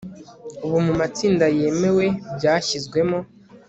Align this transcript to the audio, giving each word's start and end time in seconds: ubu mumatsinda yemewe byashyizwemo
ubu 0.65 0.77
mumatsinda 0.85 1.45
yemewe 1.57 2.05
byashyizwemo 2.37 3.19